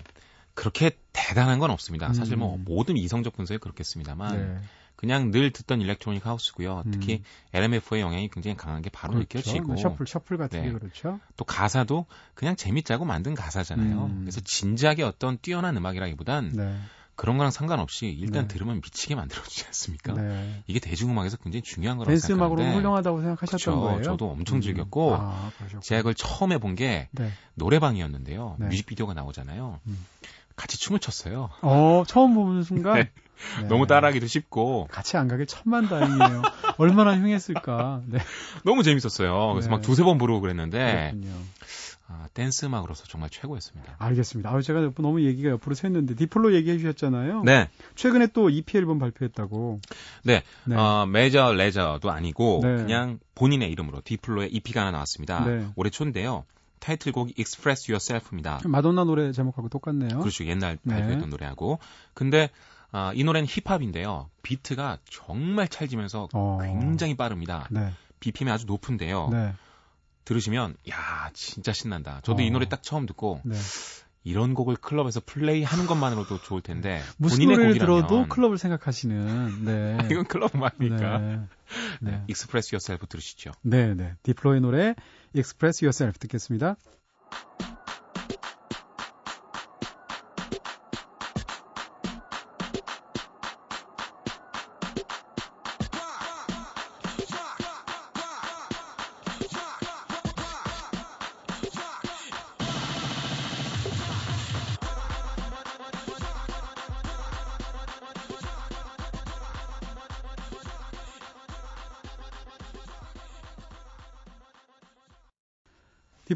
[0.55, 2.13] 그렇게 대단한 건 없습니다.
[2.13, 2.65] 사실 뭐 음.
[2.67, 4.59] 모든 이성적 분석이 그렇겠습니다만 네.
[4.97, 6.83] 그냥 늘 듣던 일렉트로닉 하우스고요.
[6.93, 7.25] 특히 음.
[7.55, 9.39] LMFAO의 영향이 굉장히 강한 게 바로 그렇죠.
[9.39, 10.69] 느껴지고 뭐 셔플 셔플 같은 네.
[10.69, 11.19] 게 그렇죠.
[11.37, 14.05] 또 가사도 그냥 재밌자고 만든 가사잖아요.
[14.07, 14.21] 음.
[14.23, 16.77] 그래서 진지하게 어떤 뛰어난 음악이라기보단 네.
[17.15, 18.55] 그런 거랑 상관없이 일단 네.
[18.55, 20.15] 들으면 미치게 만들어주지 않습니까?
[20.15, 20.63] 네.
[20.67, 23.81] 이게 대중음악에서 굉장히 중요한 거라고 댄스 음악으로 훌륭하다고 생각하셨던 그렇죠.
[23.81, 24.03] 거예요?
[24.03, 24.61] 저도 엄청 음.
[24.61, 27.31] 즐겼고 아, 제가 그걸 처음 해본 게 네.
[27.55, 28.57] 노래방이었는데요.
[28.59, 28.67] 네.
[28.67, 29.81] 뮤직비디오가 나오잖아요.
[29.87, 30.07] 음.
[30.57, 31.51] 같이 춤을 췄어요.
[31.63, 33.11] 어, 처음 보는 순간 네.
[33.61, 33.67] 네.
[33.69, 36.43] 너무 따라하기도 쉽고 같이 안 가길 천만 다행이에요.
[36.79, 38.03] 얼마나 흉했을까.
[38.07, 38.19] 네.
[38.65, 39.53] 너무 재밌었어요.
[39.53, 41.35] 그래서 막 두세 번 부르고 그랬는데 그렇군요.
[42.13, 43.97] 아, 댄스 음악으로서 정말 최고였습니다.
[43.99, 44.51] 알겠습니다.
[44.51, 47.43] 아, 제가 너무 얘기가 옆으로 샜는데 디플로 얘기해 주셨잖아요.
[47.45, 47.69] 네.
[47.95, 49.81] 최근에 또 EP 앨범 발표했다고.
[50.25, 50.43] 네.
[50.65, 50.77] 네.
[50.77, 52.77] 어, 메저 레저도 아니고 네.
[52.77, 55.45] 그냥 본인의 이름으로 디플로의 EP가 하나 나왔습니다.
[55.45, 55.67] 네.
[55.77, 56.45] 올해 초인데요.
[56.81, 58.61] 타이틀곡이 Express Yourself입니다.
[58.67, 60.19] 마돈나 노래 제목하고 똑같네요.
[60.19, 60.45] 그렇죠.
[60.47, 60.95] 옛날 네.
[60.95, 61.79] 발표했던 노래하고.
[62.13, 62.51] 근데
[62.91, 64.29] 아, 이 노래는 힙합인데요.
[64.43, 66.59] 비트가 정말 찰지면서 어...
[66.61, 67.67] 굉장히 빠릅니다.
[67.71, 67.91] 네.
[68.21, 69.29] BPM이 아주 높은데요.
[69.33, 69.53] 네.
[70.25, 72.21] 들으시면 야 진짜 신난다.
[72.23, 72.45] 저도 어.
[72.45, 73.57] 이 노래 딱 처음 듣고 네.
[74.25, 79.99] 이런 곡을 클럽에서 플레이하는 것만으로도 좋을 텐데 무슨 본인의 노래를 곡이라면, 들어도 클럽을 생각하시는 네.
[80.11, 81.19] 이건 클럽 음악이니까
[82.01, 82.11] 네.
[82.13, 82.25] 네.
[82.29, 83.53] Express Yourself 들으시죠.
[83.63, 84.15] 네, 네.
[84.23, 84.95] 디플로의 노래
[85.35, 86.77] 익스프레스 유어셀프 듣겠습니다.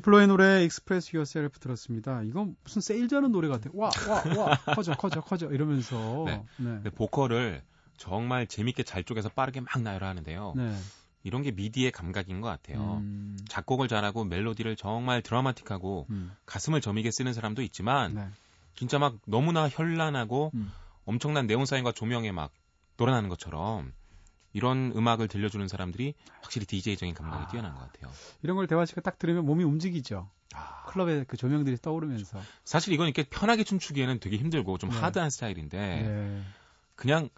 [0.06, 2.22] 디플로의 노래 Express Yourself 들었습니다.
[2.22, 3.72] 이건 무슨 세일즈하는 노래 같아요.
[3.74, 6.24] 와, 와, 와, 커져, 커져, 커져 이러면서.
[6.26, 6.44] 네.
[6.58, 6.90] 네.
[6.90, 7.62] 보컬을
[7.96, 10.54] 정말 재밌게 잘 쪼개서 빠르게 막 나열을 하는데요.
[10.56, 10.76] 네.
[11.24, 12.98] 이런 게 미디의 감각인 것 같아요.
[12.98, 13.36] 음.
[13.48, 16.32] 작곡을 잘하고 멜로디를 정말 드라마틱하고 음.
[16.46, 18.28] 가슴을 저미게 쓰는 사람도 있지만 네.
[18.76, 20.70] 진짜 막 너무나 현란하고 음.
[21.04, 22.52] 엄청난 네온 사인과 조명에 막
[22.96, 23.92] 돌아나는 것처럼
[24.56, 28.10] 이런 음악을 들려주는 사람들이 확실히 DJ적인 감각이 아, 뛰어난 것 같아요.
[28.42, 30.30] 이런 걸 대화 씨가 딱 들으면 몸이 움직이죠.
[30.54, 32.40] 아, 클럽의 그 조명들이 떠오르면서.
[32.64, 34.96] 사실 이건 이렇게 편하게 춤추기에는 되게 힘들고 좀 네.
[34.98, 36.42] 하드한 스타일인데 네.
[36.94, 37.28] 그냥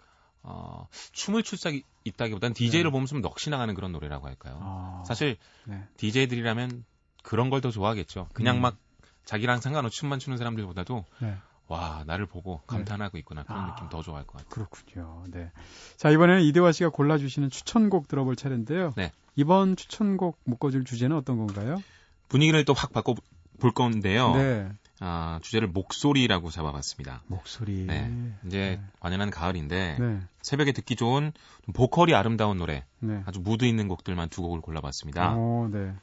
[0.43, 1.69] 어, 춤을 출사
[2.05, 2.91] 있다기보단 DJ를 네.
[2.91, 4.57] 보면 좀 넋이 나가는 그런 노래라고 할까요?
[4.61, 5.83] 아, 사실 네.
[5.97, 6.85] DJ들이라면
[7.21, 8.29] 그런 걸 더 좋아하겠죠.
[8.31, 8.61] 그냥 음.
[8.61, 8.77] 막
[9.25, 11.37] 자기랑 상관없이 춤만 추는 사람들보다도 네.
[11.69, 12.75] 와 나를 보고 네.
[12.75, 14.49] 감탄하고 있구나 그런 아, 느낌 더 좋아할 것 같아요.
[14.49, 15.23] 그렇군요.
[15.29, 15.51] 네.
[15.95, 18.93] 자 이번에는 이대화 씨가 골라주시는 추천곡 들어볼 차례인데요.
[18.97, 19.11] 네.
[19.35, 21.81] 이번 추천곡 묶어줄 주제는 어떤 건가요?
[22.27, 23.15] 분위기를 또 확 바꿔
[23.59, 24.35] 볼 건데요.
[24.35, 24.69] 네.
[25.01, 27.21] 아, 주제를 목소리라고 잡아봤습니다.
[27.27, 27.85] 목소리.
[27.85, 28.11] 네.
[28.45, 28.81] 이제 네.
[28.99, 30.19] 완연한 가을인데 네.
[30.41, 31.31] 새벽에 듣기 좋은
[31.73, 33.21] 보컬이 아름다운 노래, 네.
[33.25, 35.35] 아주 무드 있는 곡들만 두 곡을 골라봤습니다.
[35.35, 35.93] 오, 네.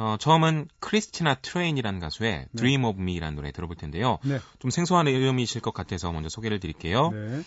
[0.00, 2.56] 어, 처음은 크리스티나 트레인이라는 가수의 네.
[2.56, 4.18] Dream of Me라는 노래 들어볼 텐데요.
[4.24, 4.38] 네.
[4.58, 7.10] 좀 생소한 이름이실 것 같아서 먼저 소개를 드릴게요.
[7.10, 7.42] 네.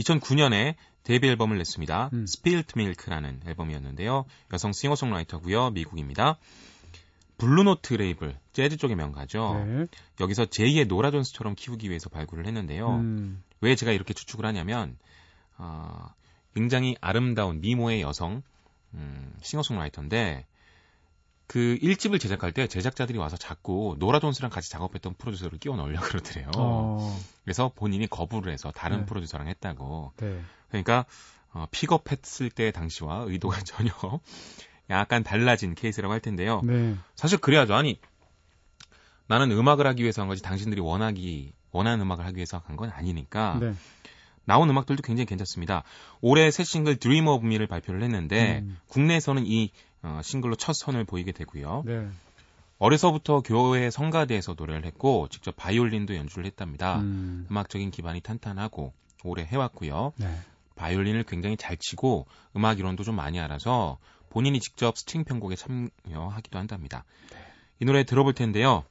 [0.00, 2.10] 2009년에 데뷔 앨범을 냈습니다.
[2.12, 2.26] 음.
[2.28, 4.26] Spilt Milk라는 앨범이었는데요.
[4.52, 5.70] 여성 싱어송라이터고요.
[5.70, 6.36] 미국입니다.
[7.38, 9.64] 블루노트 레이블, 재즈 쪽의 명가죠.
[9.66, 9.86] 네.
[10.20, 12.96] 여기서 제2의 노라 존스처럼 키우기 위해서 발굴을 했는데요.
[12.96, 13.42] 음.
[13.62, 14.98] 왜 제가 이렇게 추측을 하냐면
[15.56, 16.08] 어,
[16.54, 18.42] 굉장히 아름다운 미모의 여성
[18.92, 20.44] 음, 싱어송라이터인데
[21.46, 26.50] 그 1집을 제작할 때 제작자들이 와서 자꾸 노라 존스랑 같이 작업했던 프로듀서를 끼워 넣으려 그러더래요.
[26.56, 27.18] 어.
[27.44, 29.06] 그래서 본인이 거부를 해서 다른 네.
[29.06, 30.12] 프로듀서랑 했다고.
[30.16, 30.40] 네.
[30.68, 31.04] 그러니까
[31.52, 33.92] 어, 픽업했을 때 당시와 의도가 전혀
[34.90, 36.60] 약간 달라진 케이스라고 할 텐데요.
[36.64, 36.96] 네.
[37.14, 37.74] 사실 그래야죠.
[37.74, 38.00] 아니
[39.26, 43.58] 나는 음악을 하기 위해서 한 거지 당신들이 원하기 원하는 음악을 하기 위해서 한 건 아니니까.
[43.60, 43.74] 네.
[44.46, 45.84] 나온 음악들도 굉장히 괜찮습니다.
[46.20, 48.78] 올해 새 싱글 Dream of Me를 발표를 했는데 음.
[48.88, 49.70] 국내에서는 이
[50.04, 51.82] 어, 싱글로 첫 선을 보이게 되고요.
[51.86, 52.06] 네.
[52.78, 57.00] 어려서부터 교회 성가대에서 노래를 했고 직접 바이올린도 연주를 했답니다.
[57.00, 58.92] 음악적인 기반이 탄탄하고
[59.24, 60.12] 오래 해왔고요.
[60.16, 60.38] 네.
[60.76, 67.04] 바이올린을 굉장히 잘 치고 음악 이론도 좀 많이 알아서 본인이 직접 스트링 편곡에 참여하기도 한답니다.
[67.32, 67.38] 네.
[67.80, 68.84] 이 노래 들어볼 텐데요.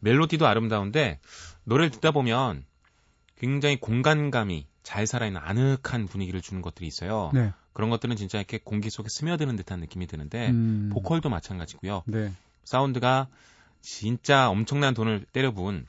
[0.00, 1.18] 멜로디도 아름다운데
[1.64, 2.64] 노래를 듣다 보면
[3.36, 7.30] 굉장히 공간감이 잘 살아있는 아늑한 분위기를 주는 것들이 있어요.
[7.34, 7.52] 네.
[7.74, 10.90] 그런 것들은 진짜 이렇게 공기 속에 스며드는 듯한 느낌이 드는데 음.
[10.94, 12.04] 보컬도 마찬가지고요.
[12.06, 12.32] 네.
[12.64, 13.28] 사운드가
[13.82, 15.86] 진짜 엄청난 돈을 때려 부은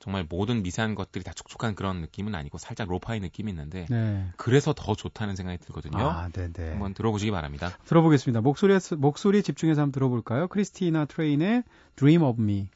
[0.00, 4.26] 정말 모든 미세한 것들이 다 촉촉한 그런 느낌은 아니고 살짝 로파이 느낌이 있는데 네.
[4.36, 5.98] 그래서 더 좋다는 생각이 들거든요.
[5.98, 6.70] 아, 네네.
[6.70, 7.76] 한번 들어보시기 바랍니다.
[7.84, 8.40] 들어보겠습니다.
[8.40, 10.48] 목소리 목소리 집중해서 한번 들어볼까요?
[10.48, 11.64] 크리스티나 트레인의
[11.96, 12.68] Dream of Me.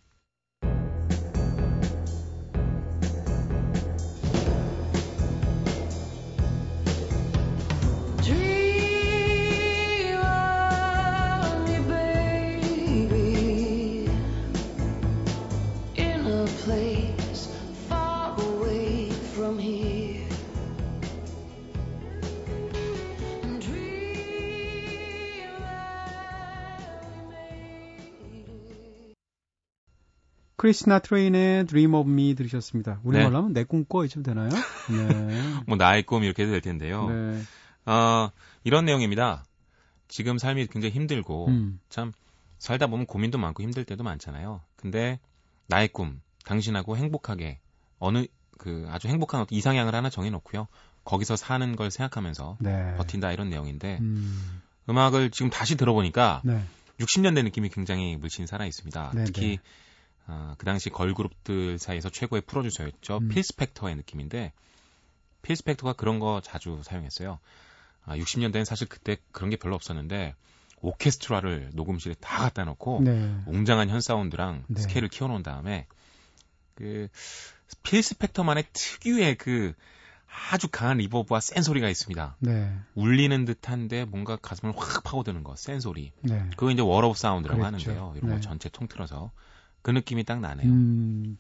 [30.61, 33.01] 크리스나 트레인의 Dream of Me 들으셨습니다.
[33.03, 33.37] 우리말로 네.
[33.37, 34.51] 하면 내 꿈꿔 이쯤 되나요?
[34.51, 34.59] 네.
[35.66, 37.09] 뭐 나의 꿈 이렇게 해도 될 텐데요.
[37.09, 37.40] 네.
[37.87, 38.31] 어,
[38.62, 39.46] 이런 내용입니다.
[40.09, 41.81] 지금 삶이 굉장히 힘들고 음.
[41.88, 42.12] 참
[42.59, 44.61] 살다 보면 고민도 많고 힘들 때도 많잖아요.
[44.77, 45.18] 근데
[45.66, 47.59] 나의 꿈, 당신하고 행복하게
[47.99, 48.27] 어느
[48.59, 50.68] 그 아주 행복한 이상향을 하나 정해놓고요.
[51.05, 52.96] 거기서 사는 걸 생각하면서 네.
[52.99, 54.61] 버틴다 이런 내용인데 음.
[54.87, 56.62] 악을 지금 다시 들어보니까 네.
[56.99, 59.12] 60년대 느낌이 굉장히 물씬 살아 있습니다.
[59.14, 59.59] 네, 특히 네.
[60.27, 63.19] 아, 그 당시 걸그룹들 사이에서 최고의 프로듀서였죠.
[63.19, 63.29] 음.
[63.29, 64.53] 필스펙터의 느낌인데
[65.43, 67.39] 필스펙터가 그런 거 자주 사용했어요.
[68.05, 70.35] 아, 60년대는 사실 그때 그런 게 별로 없었는데
[70.83, 73.37] 오케스트라를 녹음실에 다 갖다 놓고 네.
[73.47, 74.81] 웅장한 현 사운드랑 네.
[74.81, 75.87] 스케일을 키워놓은 다음에
[76.75, 77.09] 그
[77.83, 79.75] 필스펙터만의 특유의 그
[80.51, 82.37] 아주 강한 리버브와 센 소리가 있습니다.
[82.39, 82.73] 네.
[82.95, 86.13] 울리는 듯한데 뭔가 가슴을 확 파고드는 거, 센 소리.
[86.23, 86.49] 네.
[86.51, 87.91] 그거 이제 Wall of Sound라고 그랬죠.
[87.91, 88.15] 하는데요.
[88.17, 88.41] 이런 거 네.
[88.41, 89.33] 전체 통틀어서
[89.83, 90.71] 그 느낌이 딱 나네요.
[90.71, 91.38] 음,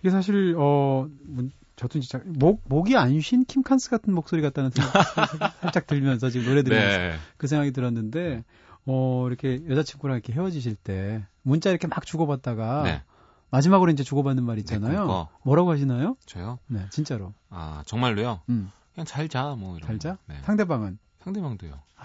[0.00, 4.92] 이게 사실 어 뭐, 저도 진짜 목 목이 안 쉰 킴칸스 같은 목소리 같다는 생각
[5.62, 7.16] 살짝 들면서 지금 노래 들으면서 네.
[7.36, 8.44] 그 생각이 들었는데
[8.86, 13.02] 어 이렇게 여자친구랑 이렇게 헤어지실 때 문자 이렇게 막 주고받다가 네.
[13.50, 15.06] 마지막으로 이제 주고받는 말 있잖아요.
[15.06, 16.16] 네, 뭐라고 하시나요?
[16.26, 16.58] 저요?
[16.66, 17.32] 네, 진짜로.
[17.48, 18.40] 아 정말로요?
[18.50, 18.70] 음.
[18.94, 19.86] 그냥 잘 자, 뭐 이런.
[19.86, 20.18] 잘 자?
[20.26, 20.36] 네.
[20.42, 20.98] 상대방은?
[21.22, 21.72] 상대방도요.
[21.96, 22.04] 아,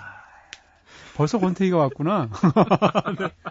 [1.15, 2.29] 벌써 권태기가 왔구나.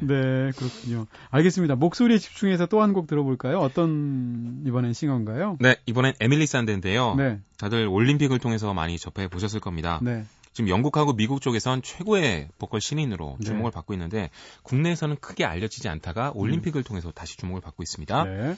[0.00, 1.06] 네, 그렇군요.
[1.30, 1.74] 알겠습니다.
[1.76, 3.58] 목소리에 집중해서 또 한 곡 들어볼까요?
[3.58, 5.58] 어떤 이번엔 싱어인가요?
[5.60, 7.14] 네, 이번엔 에밀리 산데인데요.
[7.14, 7.38] 네.
[7.58, 10.00] 다들 올림픽을 통해서 많이 접해 보셨을 겁니다.
[10.02, 10.24] 네.
[10.52, 13.46] 지금 영국하고 미국 쪽에선 최고의 보컬 신인으로 네.
[13.46, 13.74] 주목을 네.
[13.74, 14.30] 받고 있는데
[14.64, 16.84] 국내에서는 크게 알려지지 않다가 올림픽을 음.
[16.84, 18.24] 통해서 다시 주목을 받고 있습니다.
[18.24, 18.56] 네.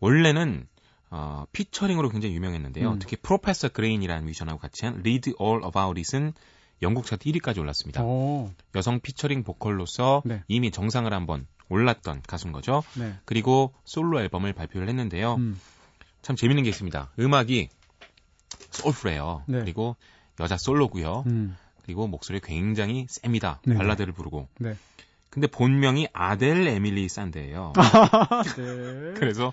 [0.00, 0.66] 원래는
[1.10, 2.92] 어, 피처링으로 굉장히 유명했는데요.
[2.92, 2.98] 음.
[2.98, 6.32] 특히 프로페서 그린이라는 뮤지션하고 같이 한 Read All About It은
[6.82, 8.02] 영국 차트 1위까지 올랐습니다.
[8.02, 8.50] 오.
[8.74, 10.42] 여성 피처링 보컬로서 네.
[10.48, 12.82] 이미 정상을 한번 올랐던 가수인 거죠.
[12.96, 13.14] 네.
[13.24, 15.34] 그리고 솔로 앨범을 발표를 했는데요.
[15.34, 15.60] 음.
[16.22, 17.12] 참 재밌는 게 있습니다.
[17.18, 17.68] 음악이
[18.70, 19.44] 소울풀해요.
[19.46, 19.60] 네.
[19.60, 19.96] 그리고
[20.40, 21.24] 여자 솔로고요.
[21.26, 21.56] 음.
[21.82, 23.60] 그리고 목소리 굉장히 셉니다.
[23.64, 23.74] 네.
[23.74, 24.48] 발라드를 부르고.
[24.58, 24.76] 네.
[25.28, 27.72] 근데 본명이 아델 에밀리 산데예요.
[28.56, 29.14] 네.
[29.18, 29.52] 그래서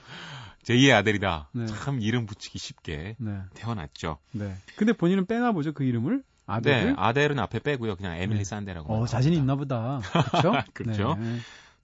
[0.63, 1.49] 제2의 아델이다.
[1.53, 1.65] 네.
[1.67, 3.39] 참 이름 붙이기 쉽게 네.
[3.53, 4.17] 태어났죠.
[4.31, 4.55] 네.
[4.75, 6.23] 근데 본인은 빼나 보죠 그 이름을?
[6.47, 6.87] 아델?
[6.87, 7.95] 네, 아델은 앞에 빼고요.
[7.97, 8.43] 그냥 에밀리 네.
[8.43, 8.91] 산데라고.
[8.93, 9.99] 어, 자신이 있나 보다.
[10.31, 10.53] 그렇죠?
[10.73, 11.15] 그렇죠.
[11.19, 11.37] 네.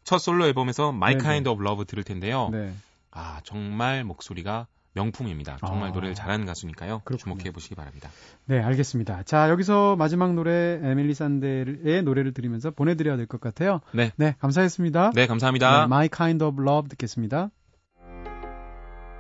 [0.04, 2.50] 첫 솔로 앨범에서 My Kind of Love 들을 텐데요.
[2.52, 2.74] 네.
[3.12, 5.58] 아, 정말 목소리가 명품입니다.
[5.66, 7.02] 정말 아, 노래를 잘하는 가수니까요.
[7.04, 7.36] 그렇군요.
[7.36, 8.10] 주목해 보시기 바랍니다.
[8.46, 9.24] 네, 알겠습니다.
[9.24, 13.82] 자, 여기서 마지막 노래 에밀리 산데의 노래를 들으면서 보내 드려야 될 것 같아요.
[13.92, 14.12] 네.
[14.18, 15.12] 네, 감사했습니다.
[15.16, 15.80] 네, 감사합니다.
[15.80, 17.50] 네, My Kind of Love 듣겠습니다.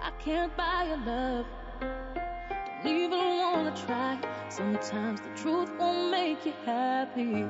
[0.02, 1.62] I can't buy your love.
[3.76, 4.20] Try.
[4.50, 7.46] Sometimes the truth won't make you happy.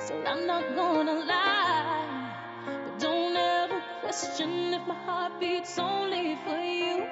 [0.00, 2.34] So I'm not gonna lie.
[2.66, 7.06] But don't ever question if my heart beats only for you.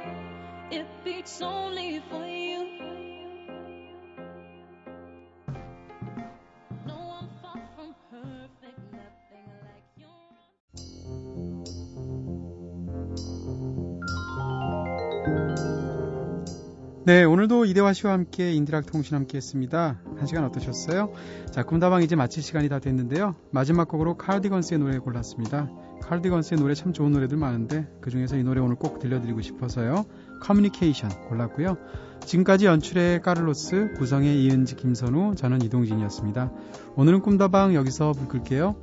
[0.71, 3.10] It beats only for you.
[17.03, 19.99] 네, 오늘도 이대화 씨와 함께 인디락 통신 함께 했습니다.
[20.19, 21.15] 한 시간 어떠셨어요?
[21.51, 23.37] 자, 꿈다방 이제 마칠 시간이 다 됐는데요.
[23.53, 25.71] 마지막 곡으로 카디건스의 노래 골랐습니다.
[26.03, 30.05] 카디건스의 노래 참 좋은 노래들 많은데 그 중에서 이 노래 오늘 꼭 들려드리고 싶어서요.
[30.43, 31.79] 커뮤니케이션 골랐고요.
[32.27, 36.53] 지금까지 연출의 까를로스, 구성의 이은지, 김선우, 저는 이동진이었습니다.
[36.97, 38.77] 오늘은 꿈다방 여기서 불 끌게요.